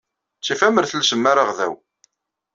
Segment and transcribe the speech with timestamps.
[0.45, 1.73] Tif amer ad telsem araɣdaw.